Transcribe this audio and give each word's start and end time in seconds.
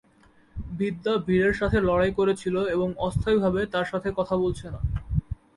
বিদ্যা 0.71 1.13
বীরের 1.27 1.53
সাথে 1.53 1.77
লড়াই 1.81 2.11
করেছিল 2.11 2.55
এবং 2.67 2.89
অস্থায়ীভাবে 2.99 3.61
তার 3.73 3.85
সাথে 3.85 4.09
কথা 4.15 4.35
বলছে 4.37 4.65
না। 4.69 4.79